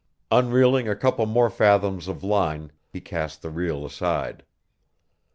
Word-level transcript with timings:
Unreeling 0.31 0.89
a 0.89 0.95
couple 0.95 1.27
more 1.27 1.51
fathoms 1.51 2.07
of 2.07 2.23
line, 2.23 2.71
he 2.89 2.99
cast 2.99 3.43
the 3.43 3.51
reel 3.51 3.85
aside. 3.85 4.43